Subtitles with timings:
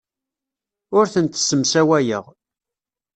[0.97, 2.25] Ur tent-ssemsawayeɣ.